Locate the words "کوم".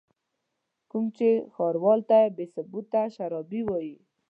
0.89-1.05